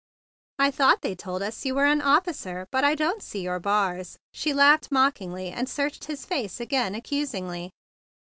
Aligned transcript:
"I 0.57 0.71
thought 0.71 1.03
they 1.03 1.13
told 1.13 1.43
us 1.43 1.63
you 1.63 1.75
were 1.75 1.85
an 1.85 2.01
officer, 2.01 2.67
but 2.71 2.83
I 2.83 2.95
don't 2.95 3.21
see 3.21 3.43
your 3.43 3.59
bars." 3.59 4.17
She 4.33 4.51
laughed 4.51 4.91
mockingly, 4.91 5.49
and 5.51 5.69
searched 5.69 6.05
his 6.05 6.25
face 6.25 6.59
again 6.59 6.95
accusingly. 6.95 7.69